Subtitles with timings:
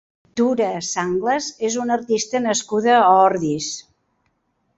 [0.39, 3.71] Tura Sanglas és una artista nascuda a Ordis.